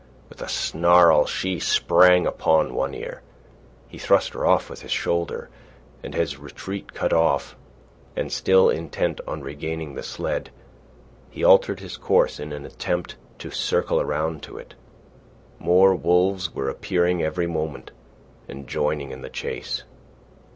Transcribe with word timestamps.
With 0.29 0.41
a 0.41 0.49
snarl 0.49 1.27
she 1.27 1.59
sprang 1.59 2.25
upon 2.25 2.73
One 2.73 2.95
Ear. 2.95 3.21
He 3.87 3.99
thrust 3.99 4.33
her 4.33 4.47
off 4.47 4.67
with 4.67 4.81
his 4.81 4.89
shoulder, 4.91 5.49
and, 6.01 6.15
his 6.15 6.39
retreat 6.39 6.95
cut 6.95 7.13
off 7.13 7.55
and 8.15 8.31
still 8.31 8.67
intent 8.67 9.21
on 9.27 9.43
regaining 9.43 9.93
the 9.93 10.01
sled, 10.01 10.49
he 11.29 11.43
altered 11.43 11.81
his 11.81 11.97
course 11.97 12.39
in 12.39 12.51
an 12.51 12.65
attempt 12.65 13.15
to 13.37 13.51
circle 13.51 14.01
around 14.01 14.41
to 14.41 14.57
it. 14.57 14.73
More 15.59 15.93
wolves 15.93 16.51
were 16.51 16.67
appearing 16.67 17.21
every 17.21 17.45
moment 17.45 17.91
and 18.49 18.67
joining 18.67 19.11
in 19.11 19.21
the 19.21 19.29
chase. 19.29 19.83